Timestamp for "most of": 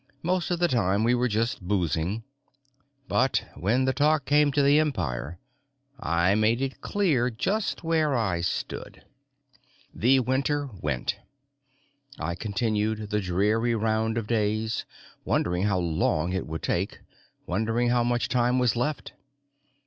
0.23-0.57